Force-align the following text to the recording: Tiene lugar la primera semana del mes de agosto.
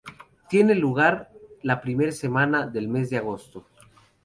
Tiene 0.49 0.73
lugar 0.73 1.29
la 1.61 1.79
primera 1.79 2.11
semana 2.11 2.65
del 2.65 2.87
mes 2.87 3.11
de 3.11 3.17
agosto. 3.17 3.67